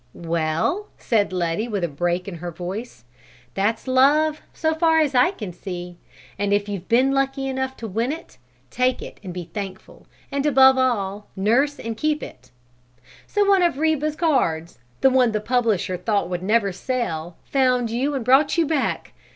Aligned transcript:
"Well," 0.15 0.87
said 0.97 1.31
Letty 1.31 1.67
with 1.67 1.83
a 1.83 1.87
break 1.87 2.27
in 2.27 2.37
her 2.37 2.49
voice, 2.51 3.05
"that's 3.53 3.87
love, 3.87 4.41
so 4.51 4.73
far 4.73 4.97
as 4.99 5.13
I 5.13 5.29
can 5.29 5.53
see, 5.53 5.99
and 6.39 6.51
if 6.51 6.67
you've 6.67 6.89
been 6.89 7.11
lucky 7.11 7.47
enough 7.47 7.77
to 7.77 7.87
win 7.87 8.11
it, 8.11 8.39
take 8.71 9.03
it 9.03 9.19
and 9.23 9.31
be 9.31 9.43
thankful, 9.43 10.07
and 10.31 10.43
above 10.47 10.75
all, 10.79 11.27
nurse 11.35 11.77
and 11.79 11.95
keep 11.95 12.23
it. 12.23 12.49
So 13.27 13.47
one 13.47 13.61
of 13.61 13.77
Reba's 13.77 14.15
cards, 14.15 14.79
the 15.01 15.11
one 15.11 15.33
the 15.33 15.39
publisher 15.39 15.97
thought 15.97 16.31
would 16.31 16.41
never 16.41 16.71
sell, 16.71 17.37
found 17.45 17.91
you 17.91 18.15
and 18.15 18.25
brought 18.25 18.57
you 18.57 18.65
back! 18.65 19.13